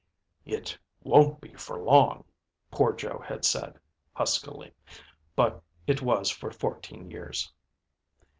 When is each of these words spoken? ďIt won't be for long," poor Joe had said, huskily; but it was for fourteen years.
ďIt 0.47 0.79
won't 1.03 1.39
be 1.39 1.53
for 1.53 1.77
long," 1.77 2.23
poor 2.71 2.91
Joe 2.91 3.19
had 3.19 3.45
said, 3.45 3.77
huskily; 4.13 4.73
but 5.35 5.61
it 5.85 6.01
was 6.01 6.31
for 6.31 6.49
fourteen 6.49 7.11
years. 7.11 7.53